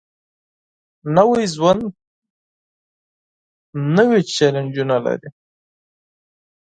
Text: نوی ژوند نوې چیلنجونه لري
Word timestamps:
نوی 1.15 1.43
ژوند 1.55 1.83
نوې 3.95 4.19
چیلنجونه 4.33 4.95
لري 5.05 5.29